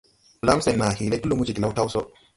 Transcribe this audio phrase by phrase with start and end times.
[0.45, 2.01] Blam sen naa hee le ti lumo Jiglao taw so.